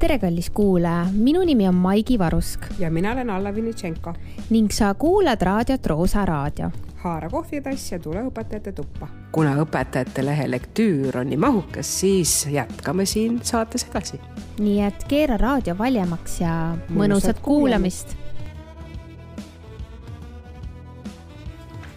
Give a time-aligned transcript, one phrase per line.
[0.00, 4.14] tere, kallis kuulaja, minu nimi on Maigi Varusk ja mina olen Alla Vinitšenko
[4.50, 6.70] ning sa kuulad raadiot Roosa Raadio.
[6.96, 9.08] haara kohvitass ja tule õpetajate tuppa.
[9.32, 14.20] kuna õpetajate lehe lektüür on nii mahukas, siis jätkame siin saates edasi.
[14.58, 18.16] nii et keera raadio valjemaks ja mõnusat, mõnusat kuulamist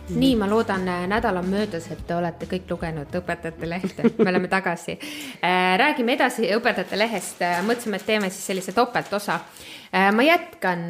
[0.09, 4.29] nii, ma loodan, äh, nädal on möödas, et te olete kõik lugenud Õpetajate Lehte, me
[4.29, 4.97] oleme tagasi.
[5.39, 9.39] Äh, räägime edasi Õpetajate Lehest, äh, mõtlesime, et teeme siis sellise topeltosa.
[9.93, 10.87] ma jätkan,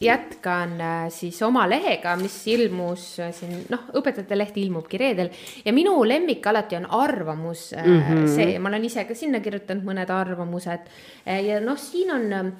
[0.00, 0.76] jätkan
[1.10, 5.32] siis oma lehega, mis ilmus siin, noh, Õpetajate Leht ilmubki reedel
[5.64, 8.28] ja minu lemmik alati on arvamus mm, -hmm.
[8.28, 10.86] see, ma olen ise ka sinna kirjutanud mõned arvamused
[11.26, 12.52] ja noh, siin on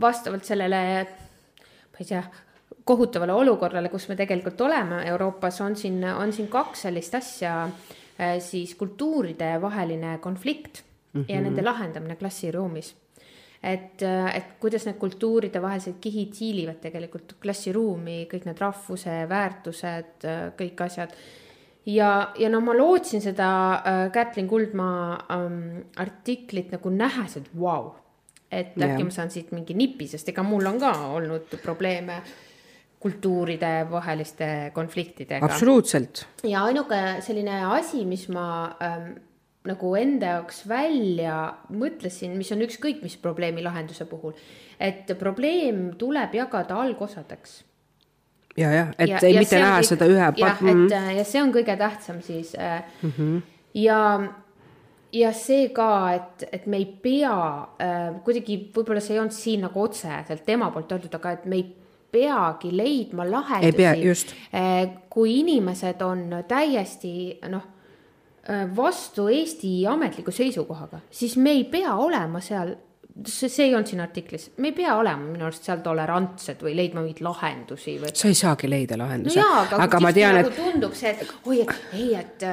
[0.00, 1.06] vastavalt sellele,
[1.90, 2.22] ma ei tea
[2.88, 7.56] kohutavale olukorrale, kus me tegelikult oleme Euroopas, on siin, on siin kaks sellist asja,
[8.20, 10.82] äh, siis kultuuride vaheline konflikt
[11.12, 11.24] mm -hmm.
[11.28, 11.44] ja mhm.
[11.44, 12.96] nende lahendamine klassiruumis.
[13.62, 20.24] et, äh, et kuidas need kultuuride vahelised kihid siilivad tegelikult klassiruumi, kõik need rahvuse väärtused,
[20.24, 21.10] äh, kõik asjad
[21.86, 27.82] ja, ja no ma lootsin seda äh, Kätlin Kuldmaa ähm, artiklit nagu nähes, et vau
[27.82, 27.92] wow.,
[28.50, 29.04] et äkki yeah.
[29.04, 32.47] ma saan siit mingi nipi, sest ega mul on ka olnud probleeme äh,
[33.00, 35.44] kultuuride vaheliste konfliktidega.
[35.46, 36.26] absoluutselt.
[36.42, 38.48] ja ainuke selline asi, mis ma
[38.82, 39.12] ähm,
[39.68, 41.36] nagu enda jaoks välja
[41.74, 44.34] mõtlesin, mis on ükskõik mis probleemi lahenduse puhul,
[44.80, 47.62] et probleem tuleb jagada algosadeks.
[48.56, 50.28] ja, jah, et ja, ei ja mitte näha kõik, seda ühe.
[50.42, 51.16] jah, et mhm.
[51.20, 53.12] ja see on kõige tähtsam siis äh, mm.
[53.16, 53.40] -hmm.
[53.74, 54.02] ja
[55.12, 57.34] ja see ka, et, et me ei pea
[57.80, 61.56] äh, kuidagi, võib-olla see ei olnud siin nagu otseselt tema poolt öeldud, aga et me
[61.56, 61.77] ei
[62.12, 64.34] peagi leidma lahendusi.
[64.52, 67.64] Eh, kui inimesed on täiesti noh,
[68.48, 72.74] eh, vastu Eesti ametliku seisukohaga, siis me ei pea olema seal
[73.26, 76.74] see, see ei olnud siin artiklis, me ei pea olema minu arust seal tolerantsed või
[76.78, 78.12] leidma mingeid lahendusi või.
[78.14, 79.48] sa ei saagi leida lahendusi no.
[79.62, 80.58] aga, aga ma tean, nagu et.
[80.58, 82.46] tundub see, et oi, et ei, et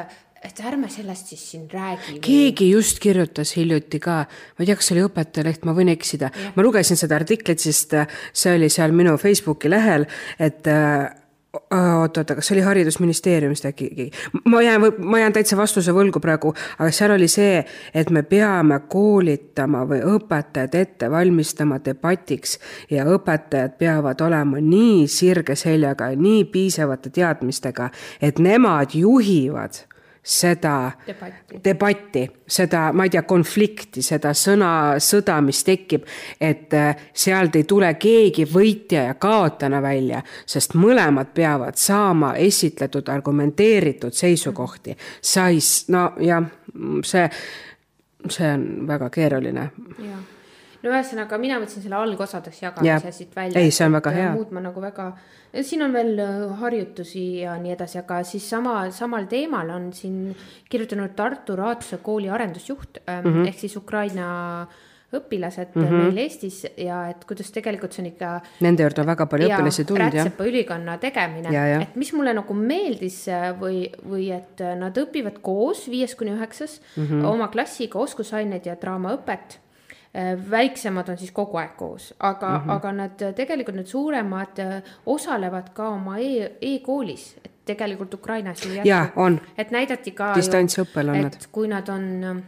[0.46, 2.20] et ärme sellest siis siin räägi.
[2.22, 6.32] keegi just kirjutas hiljuti ka, ma ei tea, kas see oli Õpetajaleht, ma võin eksida,
[6.56, 10.06] ma lugesin seda artiklit, sest äh, see oli seal minu Facebooki lehel,
[10.40, 11.08] et äh,
[11.56, 14.10] oot-oota, kas see oli Haridusministeeriumist äkki?
[14.52, 17.64] ma jään, ma jään täitsa vastuse võlgu praegu, aga seal oli see,
[17.94, 22.60] et me peame koolitama või õpetajad ette valmistama debatiks
[22.92, 27.90] ja õpetajad peavad olema nii sirge seljaga ja nii piisavate teadmistega,
[28.22, 29.86] et nemad juhivad
[30.26, 31.60] seda debatti.
[31.64, 36.08] debatti, seda, ma ei tea, konflikti, seda sõnasõda, mis tekib,
[36.42, 43.10] et äh, sealt ei tule keegi võitja ja kaotana välja, sest mõlemad peavad saama esitletud
[43.14, 44.98] argumenteeritud seisukohti.
[45.22, 45.62] sa ei,
[45.94, 46.50] no jah,
[47.06, 47.30] see,
[48.30, 49.70] see on väga keeruline.
[50.00, 50.32] jah
[50.86, 53.62] no ühesõnaga, mina võtsin selle algosadeks jagamise siit välja.
[53.62, 54.32] ei, see on väga hea.
[54.36, 55.10] muud ma nagu väga,
[55.66, 60.20] siin on veel äh, harjutusi ja nii edasi, aga siis sama, samal teemal on siin
[60.70, 63.48] kirjutanud Tartu Raatuse kooli arendusjuht mm -hmm.
[63.48, 64.68] ehk siis Ukraina
[65.16, 66.04] õpilased mm -hmm.
[66.04, 68.42] meil Eestis ja et kuidas tegelikult see on ikka.
[68.60, 70.26] Nende juurde on väga palju õpilasi tulnud jah.
[70.26, 75.88] Rätsepa ülikonna tegemine, et mis mulle nagu meeldis äh, või, või et nad õpivad koos
[75.90, 77.26] viies kuni üheksas mm -hmm.
[77.26, 79.65] oma klassiga oskusaineid ja draamaõpet Äh,
[80.52, 82.72] väiksemad on siis kogu aeg koos, aga mm, -hmm.
[82.72, 88.66] aga nad äh, tegelikult need suuremad äh, osalevad ka oma e, e-koolis, et tegelikult Ukrainas
[88.66, 89.40] ju jätkub.
[89.58, 90.34] et näidati ka.
[90.36, 91.48] distantsõppel on nad.
[91.52, 92.44] kui nad on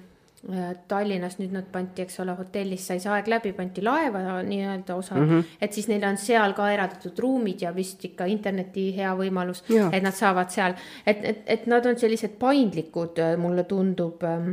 [0.87, 5.15] Tallinnas nüüd nad pandi, eks ole, hotellis sai see aeg läbi, pandi laeva nii-öelda osa
[5.15, 5.43] mm, -hmm.
[5.61, 10.03] et siis neil on seal ka eraldatud ruumid ja vist ikka interneti hea võimalus, et
[10.03, 10.73] nad saavad seal,
[11.05, 14.51] et, et, et nad on sellised paindlikud, mulle tundub ähm,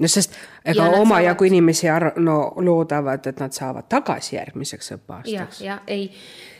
[0.00, 0.34] no sest
[0.64, 1.52] ega omajagu saavad...
[1.52, 5.62] inimesi ar-, no loodavad, et nad saavad tagasi järgmiseks õppeaastaks.
[5.64, 6.10] jah, ei,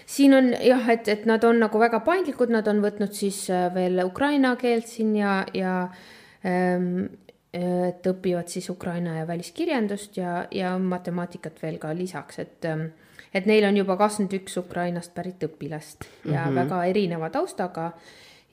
[0.07, 3.69] siin on jah, et, et nad on nagu väga paindlikud, nad on võtnud siis äh,
[3.75, 5.77] veel ukraina keelt siin ja, ja
[6.47, 7.07] ähm,
[7.55, 12.89] et õpivad siis ukraina ja väliskirjandust ja, ja matemaatikat veel ka lisaks, et ähm,
[13.35, 16.55] et neil on juba kakskümmend üks Ukrainast pärit õpilast ja mm -hmm.
[16.55, 17.93] väga erineva taustaga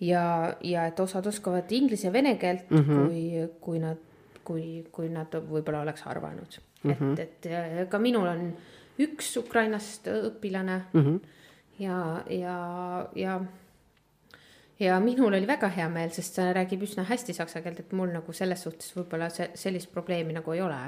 [0.02, 3.08] ja, ja et osad oskavad inglise ja vene keelt mm, -hmm.
[3.08, 3.98] kui, kui nad
[4.44, 6.92] kui, kui nad võib-olla oleks arvanud mm.
[6.92, 7.20] -hmm.
[7.20, 8.52] et, et ka minul on
[9.00, 11.20] üks Ukrainast õpilane mm -hmm.
[11.80, 12.58] ja, ja,
[13.16, 13.42] ja
[14.82, 18.10] ja minul oli väga hea meel, sest ta räägib üsna hästi saksa keelt, et mul
[18.14, 20.80] nagu selles suhtes võib-olla see, sellist probleemi nagu ei ole.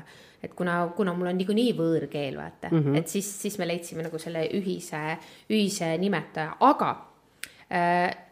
[0.43, 2.97] et kuna, kuna mul on niikuinii võõrkeel, vaata mm, -hmm.
[2.97, 5.17] et siis, siis me leidsime nagu selle ühise,
[5.49, 6.89] ühise nimetaja, aga
[7.71, 8.22] äh,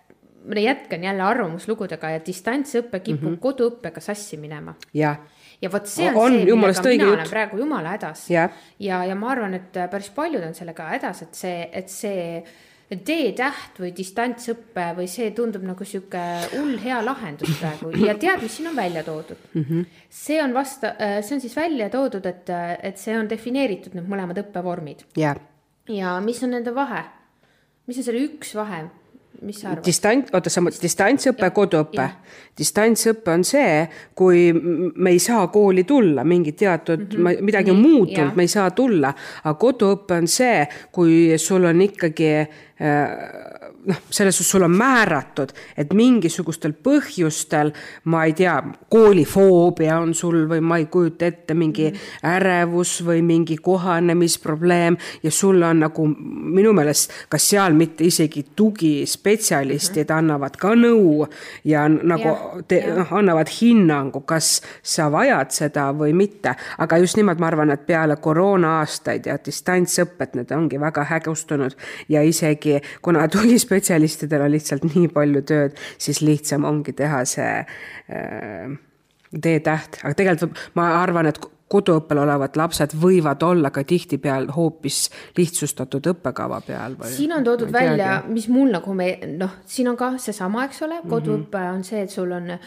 [0.45, 3.43] ma jätkan jälle arvamuslugudega ja distantsõpe kipub mm -hmm.
[3.43, 5.19] koduõppega sassi minema jah
[5.61, 8.25] ja vot see on, On see, millega mina olen praegu jumala hädas.
[8.29, 8.49] Jah.
[8.79, 12.43] ja, ja ma arvan, et äh, päris paljud on sellega hädas, et see, et see
[12.91, 18.57] D-täht või distantsõpe või see tundub nagu sihuke hull hea lahendus praegu ja tead, mis
[18.57, 19.63] siin on välja toodud mm?
[19.63, 19.85] -hmm.
[20.09, 20.91] see on vasta,
[21.21, 22.51] see on siis välja toodud, et,
[22.83, 25.39] et see on defineeritud need mõlemad õppevormid jah
[25.87, 27.05] ja mis on nende vahe?
[27.87, 28.83] mis on selle üks vahe,
[29.41, 29.85] mis sa arvad?
[29.85, 32.07] distant, oota, sa mõtled distantsõpe, koduõpe
[32.57, 33.85] distantsõpe on see,
[34.17, 37.47] kui me ei saa kooli tulla, mingi teatud mm, -hmm.
[37.47, 39.13] midagi on muutunud me ei saa tulla.
[39.43, 42.47] aga koduõpe on see, kui sul on ikkagi äh,
[43.85, 47.71] noh, selles suhtes sul on määratud, et mingisugustel põhjustel,
[48.11, 48.55] ma ei tea,
[48.91, 51.89] koolifoobia on sul või ma ei kujuta ette, mingi
[52.27, 60.03] ärevus või mingi kohanemisprobleem ja sul on nagu minu meelest, kas seal mitte isegi tugispetsialistid
[60.03, 60.17] mm -hmm.
[60.17, 61.27] annavad ka nõu
[61.65, 66.55] ja nagu te, noh, annavad hinnangu, kas sa vajad seda või mitte.
[66.77, 71.75] aga just nimelt ma arvan, et peale koroona aastaid ja distantsõpet need ongi väga hägustunud
[72.09, 73.27] ja isegi kuna
[73.71, 78.77] tugispetsialistidel on lihtsalt nii palju tööd, siis lihtsam ongi teha see äh,
[79.31, 81.39] D-täht, aga tegelikult ma arvan, et
[81.71, 85.05] koduõppel olevad lapsed võivad olla ka tihtipeale hoopis
[85.37, 90.09] lihtsustatud õppekava peal siin on toodud välja, mis mul nagu me noh, siin on ka
[90.19, 91.77] seesama, eks ole, koduõpe mm -hmm.
[91.77, 92.59] on see, et sul on äh,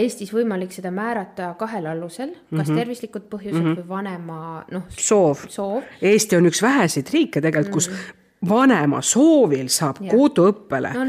[0.00, 2.78] Eestis võimalik seda määrata kahel alusel, kas mm -hmm.
[2.80, 3.82] tervislikud põhjused mm -hmm.
[3.82, 5.82] või vanema noh, soov, soov.
[6.00, 7.90] Eesti on üks väheseid riike tegelikult, kus
[8.48, 10.14] vanema soovil saab Jah.
[10.14, 11.04] koduõppele No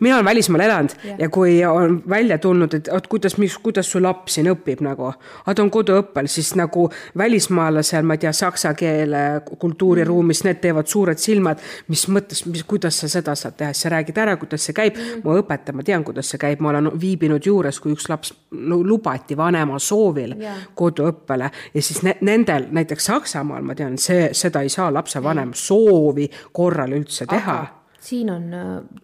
[0.00, 1.18] mina olen välismaal elanud Jah.
[1.18, 5.08] ja kui on välja tulnud, et oot, kuidas, mis, kuidas su laps siin õpib nagu,
[5.12, 6.88] aga ta on koduõppel, siis nagu
[7.18, 9.22] välismaalasel, ma ei tea, saksa keele
[9.58, 13.94] kultuuriruumis, need teevad suured silmad, mis mõttes, mis, kuidas sa seda saad teha, siis sa
[13.96, 14.98] räägid ära, kuidas see käib.
[14.98, 18.34] Mm, ma õpetan, ma tean, kuidas see käib, ma olen viibinud juures, kui üks laps
[18.52, 20.56] no, lubati vanema soovil Jaa.
[20.76, 25.52] koduõppele ja siis ne, nendel näiteks Saksamaal ma tean, see, seda ei saa lapsevanem
[26.02, 27.58] soovi korral üldse teha.
[28.02, 28.48] siin on,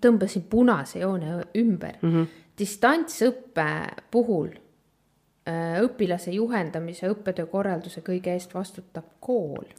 [0.02, 2.14] tõmbasin punase joone ümber mm.
[2.14, 2.26] -hmm.
[2.58, 3.68] distantsõppe
[4.10, 4.48] puhul
[5.48, 9.70] äh, õpilase juhendamise, õppetöö korralduse kõige eest vastutab kool.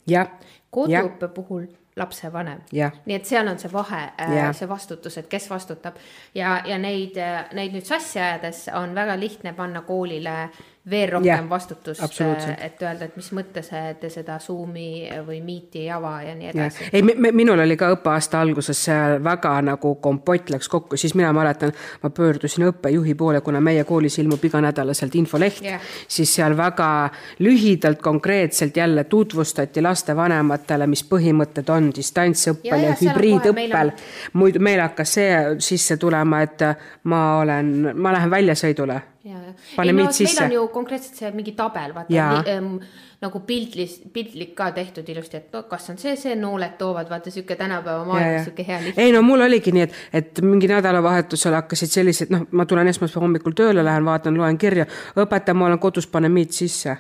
[0.72, 1.68] koduõppe puhul
[2.00, 2.62] lapsevanem.
[3.06, 4.54] Nii et seal on see vahe, Jah.
[4.56, 5.98] see vastutus, et kes vastutab
[6.36, 7.18] ja, ja neid,
[7.54, 10.50] neid nüüd sassi ajades on väga lihtne panna koolile
[10.90, 12.60] veel rohkem Jah, vastutust, absoluutselt.
[12.62, 16.90] et öelda, et mis mõttes te seda Zoomi või Meeti ei ava ja nii edasi.,
[16.94, 21.74] ei, minul oli ka õppeaasta alguses seal väga nagu kompott läks kokku, siis mina mäletan,
[22.04, 25.82] ma pöördusin õppejuhi poole, kuna meie koolis ilmub iganädalaselt infoleht Jah.
[26.08, 27.10] siis seal väga
[27.40, 33.94] lühidalt, konkreetselt jälle tutvustati lastevanematele, mis põhimõtted on distantsõppel ja, ja ja hübriidõppel
[34.34, 35.30] muidu meil hakkas see
[35.64, 36.66] sisse tulema, et
[37.10, 39.54] ma olen, ma lähen väljasõidule ja, ja.
[39.76, 40.44] Pane ei no meid meil sisse.
[40.44, 42.78] on ju konkreetselt see mingi tabel, vaata ähm,
[43.22, 47.32] nagu pildlis, piltlik ka tehtud ilusti, et no kas on see, see nooled toovad, vaata
[47.34, 48.44] sihuke tänapäeva Ja, maailmas ja.
[48.48, 49.04] sihuke hea lihtne.
[49.04, 53.26] ei no mul oligi nii, et, et mingi nädalavahetusel hakkasid sellised, noh, ma tulen esmaspäeva
[53.26, 56.96] hommikul tööle, lähen vaatan, loen kirja, õpetaja, ma olen kodus, pane meid sisse.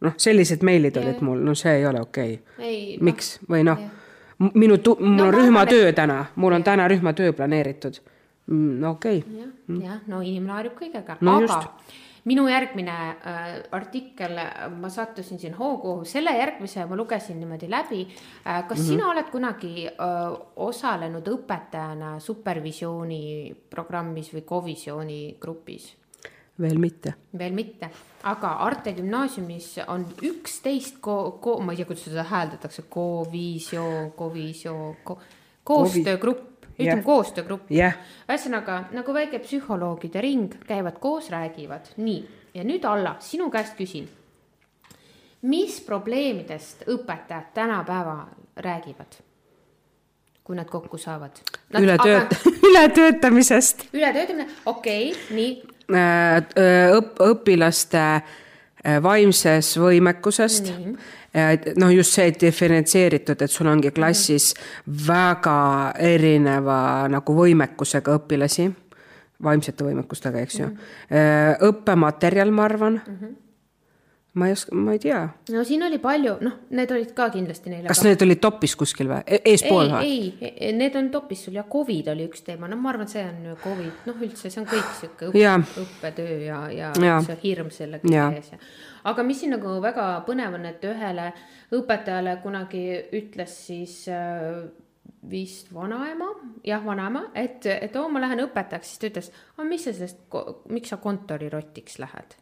[0.00, 2.68] noh, sellised meilid olid mul, no see ei ole okei okay..
[2.68, 3.82] ei, miks või noh,
[4.54, 8.00] minu, mul No on ma rühmatöö täna, mul on täna rühmatöö planeeritud.
[8.50, 11.92] No okei okay., jah, jah, no inimene harjub kõigega No aga just.
[12.30, 14.36] minu järgmine äh, artikkel,
[14.80, 18.66] ma sattusin siin hoogu, selle järgmise ma lugesin niimoodi läbi äh,.
[18.68, 18.88] kas mm -hmm.
[18.88, 19.94] sina oled kunagi äh,
[20.56, 25.96] osalenud õpetajana supervisiooni programmis või kovisiooni grupis?
[26.60, 27.14] veel mitte.
[27.38, 27.90] veel mitte,
[28.28, 34.96] aga Arte gümnaasiumis on üksteist ko-, ko-, ma ei tea, kuidas seda hääldatakse, kovisioon, kovisioon
[35.04, 35.18] ko,,
[35.64, 36.49] koostöögrupp,
[36.80, 37.06] ütleme Jah.
[37.06, 37.70] koostöögrupp.
[37.70, 37.96] jah,
[38.28, 42.20] ühesõnaga nagu väike psühholoogide ring, käivad koos, räägivad, nii.
[42.54, 44.08] ja nüüd Alla, sinu käest küsin.
[45.42, 49.20] mis probleemidest õpetajad tänapäeval räägivad?
[50.44, 51.40] kui nad kokku saavad?
[51.74, 52.36] ületööt-,
[52.70, 53.88] ületöötamisest.
[53.94, 58.22] ületöötamine, okei okay,, nii õp-, õpilaste äh,
[59.02, 60.72] vaimses võimekusest.
[61.76, 64.54] noh, just see diferentseeritud, et sul ongi klassis
[65.06, 68.70] väga erineva nagu võimekusega õpilasi,
[69.42, 70.72] vaimsete võimekustega, eks ju.
[71.68, 73.16] õppematerjal, ma arvan mm.
[73.20, 73.36] -hmm.
[74.32, 75.20] Ma ei oska, ma ei tea,
[75.50, 77.88] no siin oli palju, noh, need olid ka kindlasti neile.
[77.90, 80.10] kas need olid topis kuskil või e, eespool või?
[80.10, 83.14] ei, ei, need on topis sul ja Covid oli üks teema, no ma arvan, et
[83.16, 85.56] see on Covid, noh, üldse see on kõik sihuke Jaa.
[85.58, 87.16] õpp, õppetöö ja, ja Jaa.
[87.26, 88.60] see hirm selle kõige ees ja.
[89.10, 91.32] aga mis siin nagu väga põnev on, et ühele
[91.74, 92.84] õpetajale kunagi
[93.18, 94.62] ütles siis äh,
[95.30, 96.28] vist vanaema,
[96.64, 100.22] jah, vanaema, et, et oo, ma lähen õpetajaks, siis ta ütles, aga mis sa sellest,
[100.70, 102.38] miks sa kontorirotiks lähed?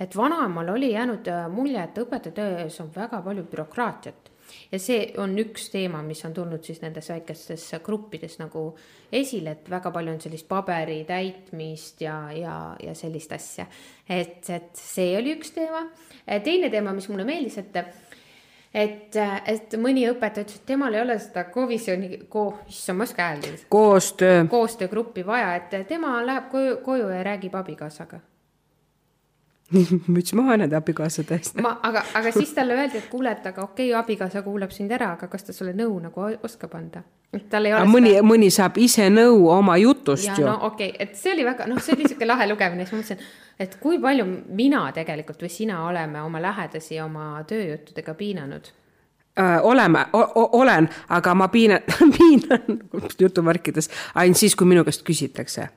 [0.00, 4.30] Et vanaemal oli jäänud äh, mulje, et õpetaja töös on väga palju bürokraatiat
[4.72, 8.64] ja see on üks teema, mis on tulnud siis nendes väikestes gruppides nagu
[9.12, 13.66] esile, et väga palju on sellist paberi täitmist ja, ja, ja sellist asja.
[14.08, 15.86] et, et see oli üks teema.
[16.44, 17.76] teine teema, mis mulle meeldis, et
[18.70, 19.16] et,
[19.50, 23.28] et mõni õpetaja ütles, et temal ei ole seda komisjoni ko-, issand, ma ei oska
[23.30, 23.62] hääldada.
[23.68, 24.44] koostöö.
[24.50, 28.20] koostöögruppi vaja, et tema läheb koju, koju ja räägib abikaasaga
[30.14, 31.58] müts maha nende abikaasade eest.
[31.62, 34.90] ma, aga, aga siis talle öeldi, et kuule, et aga okei okay,, abikaasa kuulab sind
[34.94, 37.04] ära, aga kas ta sulle nõu nagu oskab anda?
[37.50, 37.86] tal ei ole.
[37.90, 40.48] mõni seda..., mõni saab ise nõu oma jutust ja, ju.
[40.48, 43.02] no okei okay., et see oli väga, noh, see oli sihuke lahe lugemine, siis ma
[43.04, 43.32] mõtlesin,
[43.66, 44.26] et kui palju
[44.58, 48.76] mina tegelikult või sina oleme oma lähedasi oma tööjuttudega piinanud
[49.38, 51.84] Öö, oleme, olen, aga ma piinan,
[52.18, 52.80] piinan
[53.18, 53.86] jutumärkides
[54.18, 55.68] ainult siis, kui minu käest küsitakse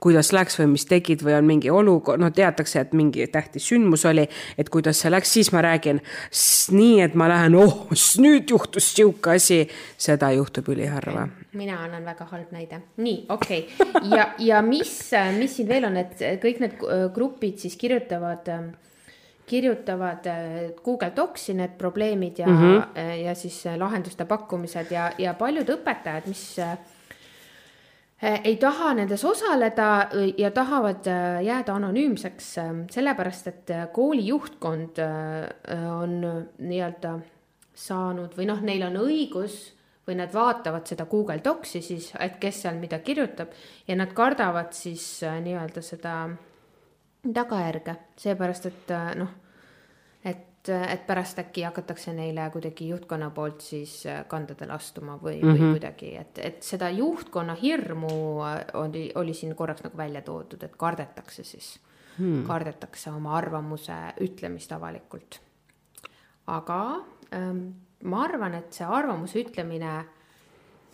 [0.00, 4.04] kuidas läks või mis tegid või on mingi olukord, noh, teatakse, et mingi tähtis sündmus
[4.08, 4.26] oli,
[4.58, 6.00] et kuidas see läks, siis ma räägin
[6.76, 7.90] nii, et ma lähen, oh,
[8.22, 9.64] nüüd juhtus sihuke asi,
[9.98, 11.28] seda juhtub üliharva.
[11.56, 14.96] mina annan väga halb näide, nii, okei okay., ja, ja mis,
[15.38, 16.82] mis siin veel on, et kõik need
[17.14, 18.50] grupid siis kirjutavad
[19.46, 20.24] kirjutavad
[20.82, 23.10] Google Docsi need probleemid ja mm, -hmm.
[23.24, 26.76] ja siis lahenduste pakkumised ja, ja paljud õpetajad, mis Äh,
[28.22, 32.50] ei taha nendes osaleda äh, ja tahavad äh, jääda anonüümseks,
[32.90, 35.00] sellepärast et kooli juhtkond
[35.92, 36.18] on
[36.58, 37.18] nii-öelda
[37.76, 39.58] saanud või noh, neil on õigus
[40.06, 43.52] või nad vaatavad seda Google Docsi siis, et kes seal mida kirjutab
[43.88, 46.14] ja nad kardavad siis nii-öelda seda
[47.26, 49.34] tagajärge, seepärast et noh
[50.68, 55.48] et, et pärast äkki hakatakse neile kuidagi juhtkonna poolt siis äh, kandadele astuma või mm,
[55.48, 55.52] -hmm.
[55.52, 55.72] või mhm.
[55.76, 58.12] kuidagi, et, et seda juhtkonna hirmu
[58.44, 61.78] äh, oli, oli siin korraks nagu välja toodud, et kardetakse siis
[62.18, 65.40] hmm., kardetakse oma arvamuse ütlemist avalikult.
[66.46, 66.80] aga
[67.34, 67.66] ähm,
[68.04, 70.04] ma arvan, et see arvamuse ütlemine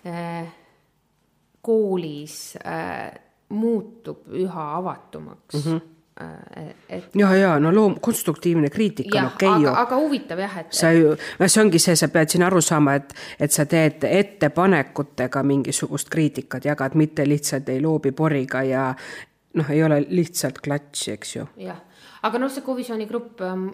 [0.06, 0.52] äh,
[1.62, 3.12] koolis äh,
[3.48, 5.72] muutub üha avatumaks mm.
[5.72, 5.91] -hmm
[6.88, 7.14] et.
[7.14, 9.70] ja, ja no loom-, konstruktiivne kriitika on okei okay, ju.
[9.74, 10.72] aga huvitav jah, et.
[10.76, 14.04] sa ju, no see ongi see, sa pead siin aru saama, et, et sa teed
[14.08, 18.90] ettepanekutega mingisugust kriitikat, jagad, mitte lihtsalt ei loobi poriga ja
[19.54, 21.48] noh, ei ole lihtsalt klatši, eks ju.
[21.64, 21.80] jah,
[22.22, 23.70] aga noh, see Covisjoni grupp ähm,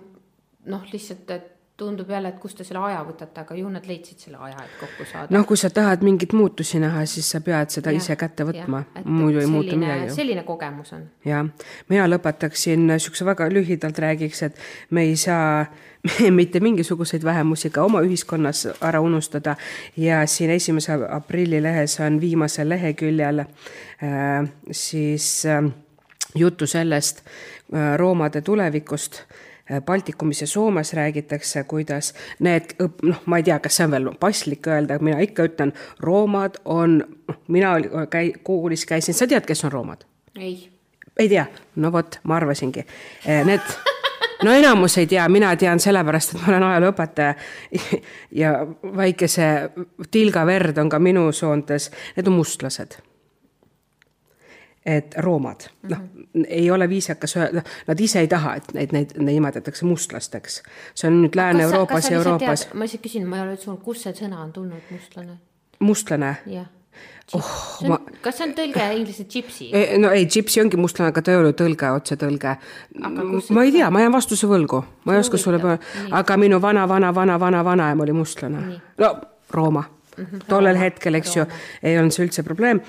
[0.71, 4.19] noh, lihtsalt, et tundub jälle, et kust te selle aja võtate, aga ju nad leidsid
[4.27, 5.31] selle aja, et kokku saada.
[5.35, 8.83] noh, kui sa tahad mingeid muutusi näha, siis sa pead seda ja, ise kätte võtma,
[9.05, 10.09] muidu ei selline, muutu midagi.
[10.17, 11.07] selline kogemus on.
[11.29, 11.47] jah,
[11.89, 14.59] mina lõpetaksin niisuguse väga lühidalt räägiks, et
[14.91, 15.67] me ei saa
[16.41, 19.55] mitte mingisuguseid vähemusi ka oma ühiskonnas ära unustada
[19.97, 25.63] ja siin esimese aprilli lehes on viimasel leheküljel äh, siis äh,
[26.35, 29.48] juttu sellest äh, roomade tulevikust Äh,
[29.87, 34.67] Baltikumis ja Soomes räägitakse, kuidas need noh, ma ei tea, kas see on veel paslik
[34.67, 37.75] öelda, mina ikka ütlen, roomad on, noh, mina
[38.11, 40.07] käi-, koolis käisin, sa tead, kes on roomad?
[40.39, 40.71] ei.
[41.19, 41.47] ei tea,
[41.77, 42.87] no vot, ma arvasingi.
[43.29, 43.61] Äh, need
[44.45, 47.35] no enamus ei tea, mina tean sellepärast, et ma olen ajalooõpetaja
[48.43, 48.55] ja
[48.97, 49.51] väikese
[50.11, 53.01] tilga verd on ka minu soontes, need on mustlased
[54.89, 55.91] et roomad mm, -hmm.
[55.91, 60.63] noh, ei ole viisakas öelda, nad ise ei taha, et neid, neid nimetatakse mustlasteks.
[60.95, 62.69] see on nüüd Lääne-Euroopas ja Euroopas.
[62.75, 65.39] ma lihtsalt küsin, ma ei ole üldse kuulnud, kust see sõna on tulnud, mustlane?
[65.79, 66.37] mustlane?
[66.47, 66.67] jah.
[67.35, 67.49] Oh,
[67.89, 67.99] ma...
[68.25, 69.69] kas see on tõlge inglise gypsy?
[70.01, 72.55] no ei, gypsy ongi mustlane, aga ta ei ole tõlge, otsetõlge.
[73.51, 75.77] ma ei tea, ma jään vastuse võlgu, ma ei oska sulle,
[76.23, 78.81] aga minu vana, vana, vana, vana, vanaema oli mustlane.
[78.99, 79.15] no
[79.51, 79.85] Rooma
[80.17, 80.49] mm -hmm.
[80.49, 81.51] tollel hetkel, eks Rooma.
[81.51, 82.81] ju, ei olnud see üldse probleem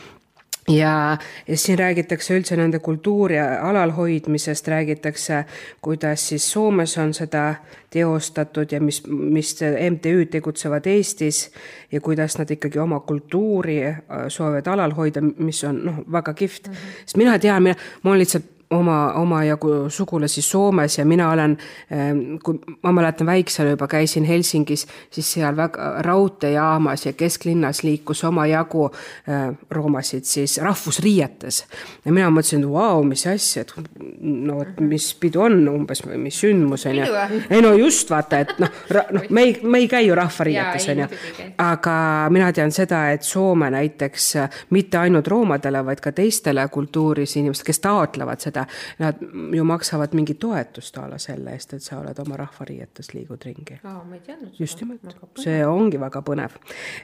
[0.70, 5.44] ja, ja siin räägitakse üldse nende kultuuri alalhoidmisest, räägitakse,
[5.82, 7.56] kuidas siis Soomes on seda
[7.90, 9.56] teostatud ja mis, mis
[9.90, 11.50] MTÜ-d tegutsevad Eestis
[11.92, 13.98] ja kuidas nad ikkagi oma kultuuri äh,
[14.28, 16.74] soovivad alal hoida, mis on noh, väga kihvt mm.
[16.74, 17.04] -hmm.
[17.06, 21.58] sest mina tean, mina, ma olen lihtsalt oma, omajagu sugulasi Soomes ja mina olen,
[21.92, 28.24] ähm, kui ma mäletan väiksena juba käisin Helsingis, siis seal väga raudteejaamas ja kesklinnas liikus
[28.24, 31.66] omajagu äh, roomasid siis rahvusriietes.
[32.06, 33.74] ja mina mõtlesin, et vau, mis asja, et
[34.22, 37.10] no vot, mis pidu on umbes, mis sündmus on ju.
[37.50, 38.70] ei no just vaata, et noh,
[39.12, 41.10] noh, me ei, me ei käi ju rahvariietes on ju.
[41.58, 41.96] aga
[42.30, 44.30] mina tean seda, et Soome näiteks
[44.76, 48.66] mitte ainult roomadele, vaid ka teistele kultuuris inimestele, kes taotlevad seda, enda,
[48.98, 53.44] nad ju maksavad mingit toetust a la selle eest, et sa oled oma rahvariietes, liigud
[53.46, 53.80] ringi.
[53.84, 54.64] aa, ma ei teadnud seda.
[54.64, 56.56] just nimelt, see ongi väga põnev,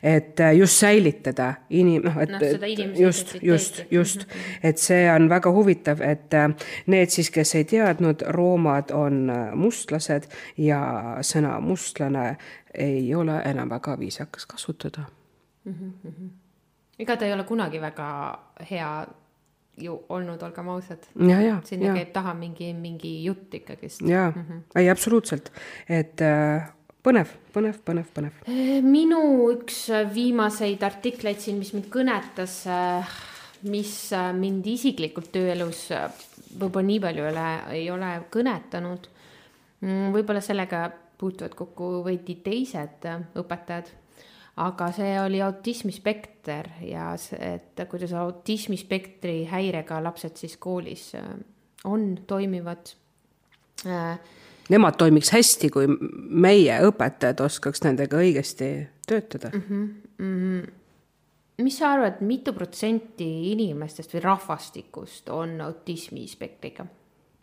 [0.03, 3.95] et äh, just säilitada inim-, noh, et seda inimese just, just, identiteeti.
[3.95, 4.27] just,
[4.63, 6.49] et see on väga huvitav, et äh,
[6.87, 10.81] need siis, kes ei teadnud, roomad on äh, mustlased ja
[11.21, 12.35] sõna mustlane
[12.75, 15.05] ei ole enam väga viisakas kasutada.
[16.99, 18.07] ega ta ei ole kunagi väga
[18.69, 18.89] hea
[19.77, 21.03] ju olnud, olgem ausad.
[21.67, 24.01] sinna ja, käib taha mingi, mingi jutt ikkagist.
[24.07, 24.79] ja mm, -hmm.
[24.79, 25.51] ei absoluutselt,
[25.89, 26.69] et äh,
[27.03, 28.33] põnev, põnev, põnev, põnev.
[28.81, 32.63] minu üks viimaseid artikleid siin, mis mind kõnetas,
[33.61, 35.89] mis mind isiklikult tööelus
[36.59, 37.47] võib-olla nii palju ei ole,
[37.79, 39.09] ei ole kõnetanud.
[40.15, 43.05] võib-olla sellega puutuvad kokku veidi teised
[43.35, 43.91] õpetajad,
[44.57, 51.11] aga see oli autismispekter ja see, et kuidas autismispektri häirega lapsed siis koolis
[51.83, 52.95] on, toimivad
[54.69, 58.69] Nemad toimiks hästi, kui meie õpetajad oskaks nendega õigesti
[59.05, 59.63] töötada mm.
[60.17, 60.71] -hmm.
[61.61, 66.85] mis sa arvad, mitu protsenti inimestest või rahvastikust on autismispektriga?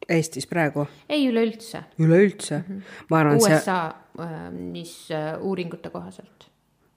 [0.09, 0.87] Eestis praegu?
[1.09, 1.85] ei, üleüldse.
[1.99, 2.65] üleüldse mm?
[2.75, 3.05] -hmm.
[3.11, 4.27] ma arvan, USA see.
[4.27, 6.51] äh, mis äh, uuringute kohaselt.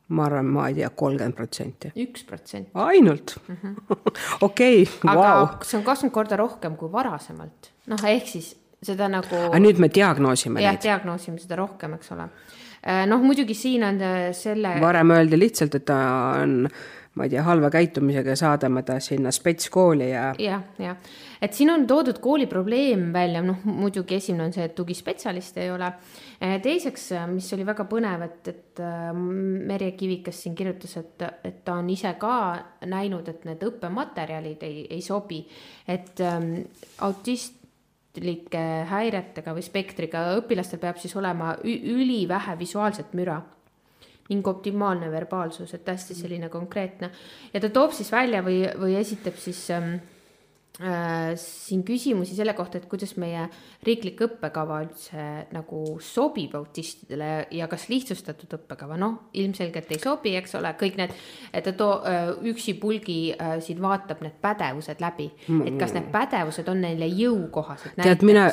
[0.07, 1.91] Ma arvan, ma ei tea, kolmkümmend protsenti.
[1.97, 2.69] üks protsent.
[2.73, 3.95] ainult -hmm.?
[4.47, 5.47] okei vau.
[5.63, 7.71] see on kakskümmend korda rohkem kui varasemalt.
[7.87, 9.35] noh, ehk siis seda nagu.
[9.47, 10.83] aga nüüd me diagnoosime jah, neid.
[10.85, 12.27] diagnoosime seda rohkem, eks ole.
[13.09, 14.75] noh, muidugi siin on äh, selle.
[14.81, 15.97] varem öeldi lihtsalt, et ta
[16.43, 16.69] on,
[17.15, 20.97] ma ei tea, halva käitumisega ja saadame ta sinna spetskooli ja jah, jah,
[21.41, 25.71] et siin on toodud kooli probleem välja, noh muidugi esimene on see, et tugispetsialiste ei
[25.71, 25.91] ole.
[26.63, 31.79] teiseks, mis oli väga põnev, et, et äh, Merje Kivikas siin kirjutas, et, et ta
[31.79, 32.35] on ise ka
[32.91, 35.39] näinud, et need õppematerjalid ei, ei sobi,
[35.87, 36.51] et ähm,
[37.07, 43.39] autistlike häiretega või spektriga õpilastel peab siis olema ülivähe visuaalset müra
[44.29, 47.11] ning optimaalne verbaalsus, et hästi selline konkreetne.
[47.53, 50.14] ja ta toob siis välja või, või esitab siis ähm, äh,
[51.39, 53.45] siin küsimusi selle kohta, et kuidas meie
[53.85, 60.57] riiklik õppekava üldse nagu sobib autistidele ja kas lihtsustatud õppekava, noh, ilmselgelt ei sobi, eks
[60.59, 61.13] ole, kõik need,
[61.55, 65.29] et ta too äh, üksipulgi äh, siin vaatab need pädevused läbi,
[65.63, 67.95] et kas need pädevused on neile jõukohased.
[68.01, 68.49] tead, mina,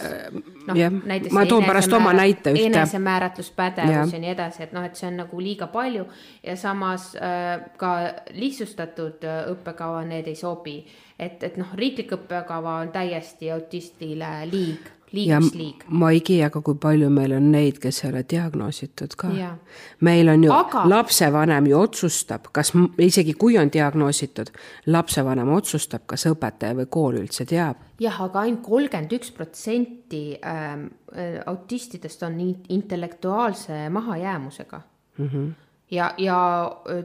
[0.78, 0.94] jah,
[1.34, 2.68] ma toon pärast oma näite ühte.
[2.70, 6.06] enesemääratluspädevus ja nii edasi, et noh, et see on nagu liiga palju
[6.42, 7.94] ja samas äh, ka
[8.36, 10.82] lihtsustatud äh, õppekava, need ei sobi.
[11.22, 15.84] Et, et noh, riiklik õppekava on täiesti autistile liig, ja liigsliig.
[15.88, 19.30] Maigi, aga kui palju meil on neid, kes ei ole diagnoositud ka
[20.00, 24.52] meil on ju Aga- lapsevanem ju otsustab, kas isegi kui on diagnoositud,
[24.86, 27.76] lapsevanem otsustab, kas õpetaja või kool üldse teab.
[28.00, 34.80] jah, aga ainult kolmkümmend üks protsenti ähm, äh, autistidest on in- intellektuaalse mahajäämusega
[35.18, 35.28] mm.
[35.28, 35.52] -hmm
[35.92, 36.36] ja, ja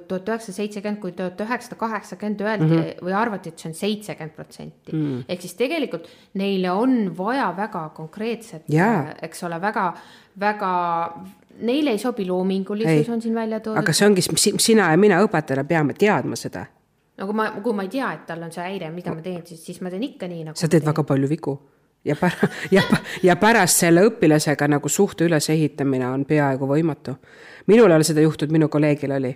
[0.08, 3.04] tuhat üheksasada seitsekümmend kui tuhat üheksasada kaheksakümmend öeldi mm -hmm.
[3.08, 4.92] või arvati, et see on seitsekümmend protsenti.
[5.28, 9.14] ehk siis tegelikult neile on vaja väga konkreetset Jaa.
[9.22, 9.94] eks ole, väga,
[10.40, 10.72] väga,
[11.60, 13.80] neile ei sobi loomingulisus, on siin välja toodud.
[13.80, 14.22] aga see ongi,
[14.60, 16.66] sina ja mina õpetajana peame teadma seda.
[17.18, 19.46] no kui ma, kui ma ei tea, et tal on see häire, mida ma teen,
[19.46, 20.56] siis, siis ma teen ikka nii nagu.
[20.56, 21.60] sa teed väga palju vigu
[22.08, 22.84] ja pär-, ja,
[23.24, 27.18] ja pärast selle õpilasega nagu suhte ülesehitamine on peaaegu võimatu.
[27.68, 29.36] minul ei ole seda juhtunud, minu kolleegil oli.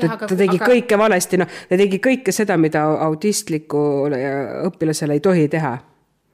[0.00, 0.70] ta, ta tegi aga...
[0.70, 4.22] kõike valesti, noh, ta tegi kõike seda, mida autistlikule
[4.70, 5.76] õpilasele ei tohi teha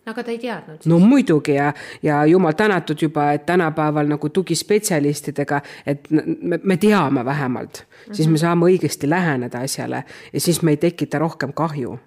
[0.06, 0.86] aga ta ei teadnud.
[0.86, 7.24] no muidugi ja, ja jumal tänatud juba, et tänapäeval nagu tugispetsialistidega, et me, me teame
[7.24, 8.14] vähemalt mm, -hmm.
[8.14, 11.98] siis me saame õigesti läheneda asjale ja siis me ei tekita rohkem kahju.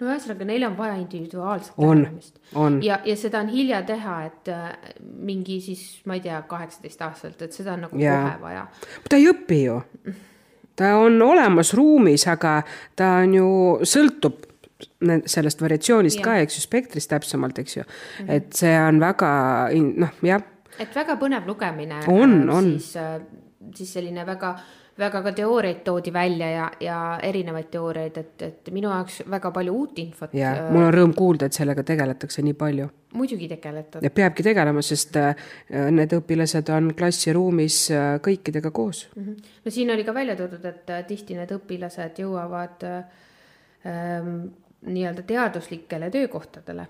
[0.00, 2.40] No ühesõnaga, neil on vaja individuaalset lähenemist.
[2.84, 4.68] ja, ja seda on hilja teha, et äh,
[5.00, 8.20] mingi siis, ma ei tea, kaheksateist aastaselt, et seda on nagu Jaa.
[8.24, 8.66] kohe vaja.
[9.08, 9.80] ta ei õpi ju.
[10.76, 12.60] ta on olemas ruumis, aga
[12.96, 13.50] ta on ju,
[13.88, 14.46] sõltub
[15.28, 16.24] sellest variatsioonist Jah.
[16.24, 17.84] ka, eks ju, spektrist täpsemalt, eks ju.
[18.28, 19.30] et see on väga,
[20.00, 20.44] noh, jah,
[20.80, 22.02] et väga põnev lugemine.
[22.08, 22.70] On, äh, on.
[22.78, 23.20] siis, äh,
[23.76, 24.54] siis selline väga,
[25.00, 29.74] väga ka teooriaid toodi välja ja, ja erinevaid teooriaid, et, et minu jaoks väga palju
[29.76, 30.34] uut infot.
[30.36, 32.88] ja mul on rõõm kuulda, et sellega tegeletakse nii palju.
[33.18, 34.04] muidugi tegeletud.
[34.04, 35.34] ja peabki tegelema, sest äh,
[35.90, 39.06] need õpilased on klassiruumis äh, kõikidega koos.
[39.16, 39.52] Mhm.
[39.64, 43.04] no siin oli ka välja toodud, et äh, tihti need õpilased jõuavad äh,
[43.86, 44.48] ähm,
[44.86, 46.86] nii-öelda teaduslikele töökohtadele.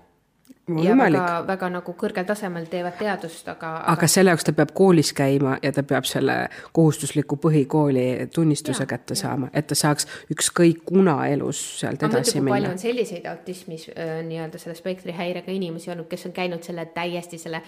[0.67, 1.19] Ja võimalik.
[1.19, 5.57] väga, väga nagu kõrgel tasemel teevad teadust, aga, aga selle jaoks ta peab koolis käima
[5.63, 6.35] ja ta peab selle
[6.71, 12.39] kohustusliku põhikooli tunnistuse Jaa, kätte saama, et ta saaks ükskõik kuna elus sealt aga edasi
[12.39, 12.75] palju minna.
[12.75, 13.89] on selliseid autismis
[14.27, 17.63] nii-öelda selle spektrihäirega inimesi olnud, kes on käinud selle täiesti selle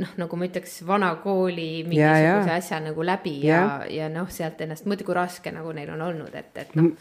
[0.00, 3.88] noh, nagu ma ütleks, vana kooli mingisuguse asja nagu läbi ja, Jaa.
[4.00, 6.92] ja noh, sealt ennast, mõtle, kui raske nagu neil on olnud, et, et noh,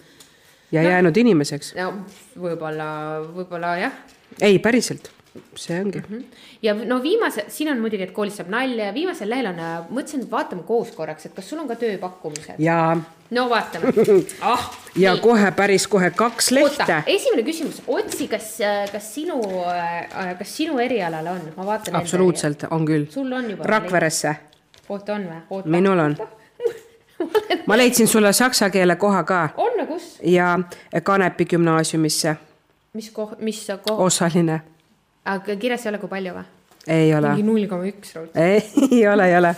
[0.71, 1.73] ja jäänud inimeseks.
[1.79, 1.91] no
[2.39, 2.89] võib-olla,
[3.35, 3.95] võib-olla jah.
[4.41, 5.09] Ei, päriselt,
[5.59, 6.01] see ongi.
[6.61, 10.25] ja no viimase, siin on muidugi, et koolis saab nalja ja viimasel lehel on, mõtlesin,
[10.25, 12.59] et vaatame koos korraks, et kas sul on ka tööpakkumised.
[12.63, 12.97] ja,
[13.35, 13.93] no vaatame
[14.53, 15.23] ah, ja nii.
[15.23, 17.01] kohe päris kohe kaks lehte.
[17.07, 18.51] esimene küsimus, otsi, kas,
[18.91, 19.39] kas sinu,
[20.39, 21.99] kas sinu erialal on, ma vaatan.
[22.01, 23.07] absoluutselt, on küll.
[23.13, 23.69] sul on juba.
[23.69, 24.35] Rakveresse,
[24.89, 25.63] oota, on või?
[25.77, 26.19] minul on.
[27.69, 30.19] ma leidsin sulle saksa keele koha ka on kus?
[30.23, 30.59] ja
[31.03, 32.35] Kanepi gümnaasiumisse,
[32.93, 34.61] mis koh-, mis sa koh-, osaline.
[35.25, 36.45] Aga kirjas ei ole, kui palju või?
[36.87, 38.31] ei ole, mingi null koma üks raud.
[38.35, 39.53] ei ole, ei ole.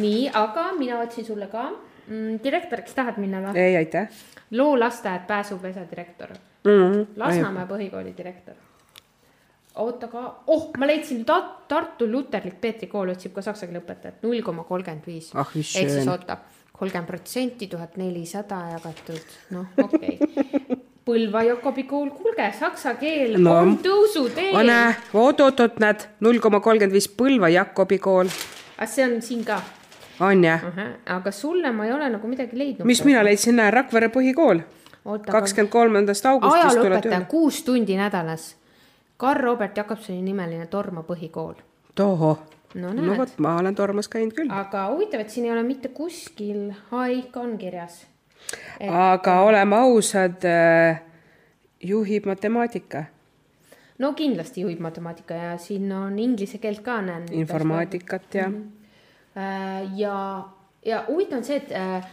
[0.00, 3.60] nii, aga mina otsin sulle ka mm, direktoriks tahad minna või?
[3.60, 4.08] ei, aitäh
[4.50, 6.28] loo lasteaed pääsupesa direktor
[6.64, 6.70] mm.
[6.70, 7.06] -hmm.
[7.16, 8.54] Lasnamäe põhikooli direktor.
[9.74, 14.22] oota ka, oh, ma leidsin Ta Tartu Luterlik Peetri kool otsib ka saksa keele õpetajat,
[14.22, 15.30] null koma kolmkümmend viis.
[15.34, 16.38] Ah, ehk siis oota,
[16.72, 20.44] kolmkümmend protsenti, tuhat nelisada jagatud, noh, okei okay.
[21.06, 23.50] Põlva Jakobi kool, kuulge, saksa keel No.
[23.50, 23.56] no.
[23.62, 24.56] on tõusuteel.
[24.66, 28.26] näe, oot-oot-oot, näed, null koma kolmkümmend viis Põlva Jakobi kool
[28.76, 29.60] aga see on siin ka
[30.20, 30.64] on jah.
[31.16, 32.86] aga sulle ma ei ole nagu midagi leidnud.
[32.86, 34.60] mis mina leidsin, näe, Rakvere põhikool,
[35.30, 38.54] kakskümmend kolmandast augustist ajalooõpetaja kuus tundi nädalas.
[39.16, 41.54] Karl Robert Jakobsoni nimeline Torma põhikool.
[41.94, 42.38] tohoh,
[42.74, 45.62] no no näed vot, ma olen Tormas käinud küll, aga huvitav, et siin ei ole
[45.62, 46.72] mitte kuskil,
[47.16, 48.04] ikka on kirjas.
[48.88, 50.42] Aga oleme ausad,
[51.82, 53.04] juhib matemaatika,
[53.98, 57.28] no kindlasti juhib matemaatika ja siin on inglise keelt ka näen.
[57.32, 58.50] informaatikat ja
[59.36, 60.44] Äh, ja,
[60.84, 62.04] ja huvitav on see, et, äh,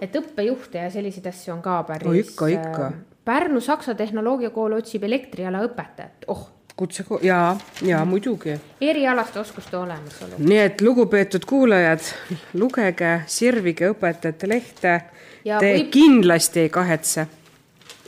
[0.00, 2.08] et õppejuhte ja selliseid asju on ka päris.
[2.08, 2.86] No ikka, ikka.
[2.86, 7.42] äh, Pärnu Saksa Tehnoloogiakool otsib elektriala õpetajat, oh, kutse, ja,
[7.84, 8.56] ja muidugi.
[8.80, 10.40] erialaste oskuste olemasolu.
[10.40, 12.08] nii et lugupeetud kuulajad,
[12.56, 14.96] lugege, sirvige õpetajate lehte.
[15.44, 17.26] Ja Te võib- kindlasti ei kahetse.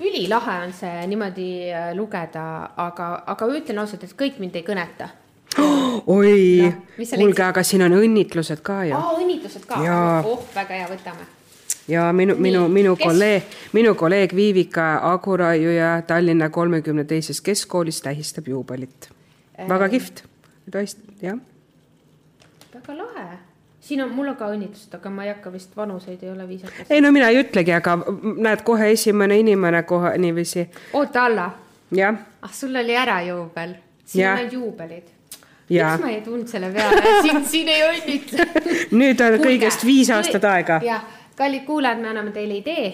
[0.01, 5.09] ülilahe on see niimoodi äh, lugeda, aga, aga ütlen ausalt, et kõik mind ei kõneta.
[6.07, 8.97] oi Noh, mis sa kuulge, aga siin on õnnitlused ka ju.
[8.99, 10.21] aa, õnnitlused ka, Jaa.
[10.27, 11.27] oh, väga hea, võtame.
[11.89, 13.43] ja minu, minu, minu kes- kolleeg,
[13.73, 19.09] minu kolleeg Viivika Aguraiuja Tallinna kolmekümne teises keskkoolis tähistab juubelit.
[19.69, 20.25] väga kihvt,
[21.23, 21.39] jah.
[23.85, 26.91] Siin on, mul on ka õnnitlused, aga ma ei hakka vist vanuseid ei ole viisakas.
[26.91, 27.99] ei no mina ei ütlegi, aga
[28.47, 31.51] näed kohe esimene inimene kohe niiviisi, oota, Alla,
[32.43, 35.11] ah sul oli ära juubel, siin on juubelid.
[35.65, 38.45] Miks ma ei tulnud selle peale, sind siin ei õnnitle
[39.01, 40.81] nüüd on kõigest viis aastat aega.
[40.85, 42.91] jah, kallid kuulajad, me anname teile idee,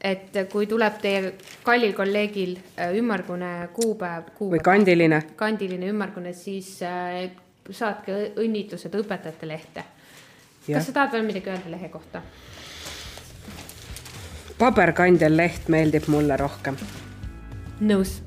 [0.00, 1.34] et kui tuleb teie
[1.66, 5.22] kallil kolleegil äh, ümmargune kuupäev, või kuupäev, kandiline.
[5.36, 7.28] kandiline ümmargune, siis äh,
[7.70, 9.84] saatke õnnitlused õpetajate lehte.
[10.74, 12.22] Kas sa tahad veel midagi öelda lehe kohta?
[14.58, 16.76] paberkandjal leht meeldib mulle rohkem.
[17.80, 18.18] nõus